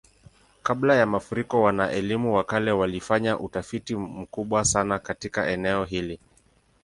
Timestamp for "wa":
2.35-2.43